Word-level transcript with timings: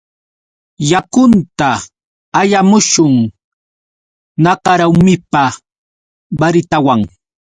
Yakunta 0.89 1.69
allamushun. 2.39 3.15
Nakarumipa 4.43 5.43
baritawan 6.39 6.99